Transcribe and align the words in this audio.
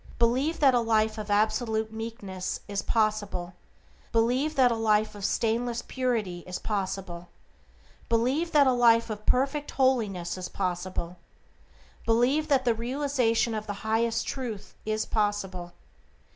Believe 0.17 0.59
that 0.61 0.73
a 0.73 0.79
life 0.79 1.19
of 1.19 1.29
absolute 1.29 1.93
meekness 1.93 2.61
is 2.67 2.81
possible; 2.81 3.53
believe 4.11 4.55
that 4.55 4.71
a 4.71 4.75
life 4.75 5.13
of 5.13 5.23
stainless 5.23 5.83
purity 5.87 6.39
is 6.47 6.57
possible; 6.57 7.29
believe 8.09 8.51
that 8.51 8.65
a 8.65 8.71
life 8.73 9.11
of 9.11 9.27
perfect 9.27 9.69
holiness 9.69 10.39
is 10.39 10.49
possible; 10.49 11.17
believe 12.03 12.47
that 12.47 12.65
the 12.65 12.73
realization 12.73 13.53
of 13.53 13.67
the 13.67 13.73
highest 13.85 14.25
truth 14.25 14.73
is 14.87 15.05
possible. 15.05 15.71